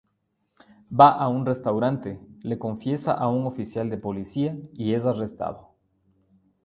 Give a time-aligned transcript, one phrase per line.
[1.01, 5.75] Va a un restaurante, le confiesa a un oficial de policía y es arrestado.